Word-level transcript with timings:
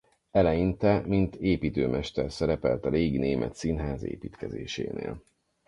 Eleinte 0.31 1.01
mint 1.05 1.35
építőmester 1.35 2.31
szerepelt 2.31 2.85
a 2.85 2.89
régi 2.89 3.17
német 3.17 3.55
színház 3.55 4.03
építkezésénél. 4.03 5.21